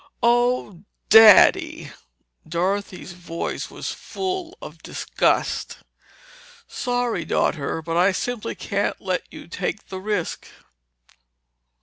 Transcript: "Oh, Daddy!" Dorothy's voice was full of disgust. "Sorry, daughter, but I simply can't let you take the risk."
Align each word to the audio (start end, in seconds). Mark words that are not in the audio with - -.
"Oh, 0.23 0.81
Daddy!" 1.09 1.91
Dorothy's 2.47 3.13
voice 3.13 3.69
was 3.69 3.91
full 3.91 4.57
of 4.59 4.81
disgust. 4.81 5.77
"Sorry, 6.67 7.23
daughter, 7.23 7.83
but 7.83 7.97
I 7.97 8.11
simply 8.11 8.55
can't 8.55 8.99
let 8.99 9.23
you 9.31 9.47
take 9.47 9.89
the 9.89 9.99
risk." 9.99 10.47